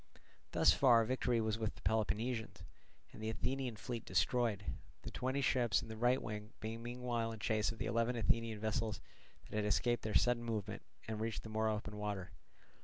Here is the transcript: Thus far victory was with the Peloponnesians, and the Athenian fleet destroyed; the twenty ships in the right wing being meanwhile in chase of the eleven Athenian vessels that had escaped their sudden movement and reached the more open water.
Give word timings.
Thus 0.53 0.73
far 0.73 1.05
victory 1.05 1.39
was 1.39 1.59
with 1.59 1.75
the 1.75 1.83
Peloponnesians, 1.83 2.63
and 3.13 3.21
the 3.21 3.29
Athenian 3.29 3.75
fleet 3.75 4.03
destroyed; 4.03 4.63
the 5.03 5.11
twenty 5.11 5.41
ships 5.41 5.83
in 5.83 5.89
the 5.89 5.95
right 5.95 6.19
wing 6.19 6.53
being 6.59 6.81
meanwhile 6.81 7.31
in 7.31 7.37
chase 7.37 7.71
of 7.71 7.77
the 7.77 7.85
eleven 7.85 8.15
Athenian 8.15 8.59
vessels 8.59 8.99
that 9.51 9.55
had 9.57 9.65
escaped 9.65 10.01
their 10.01 10.15
sudden 10.15 10.43
movement 10.43 10.81
and 11.07 11.21
reached 11.21 11.43
the 11.43 11.49
more 11.49 11.69
open 11.69 11.97
water. 11.97 12.31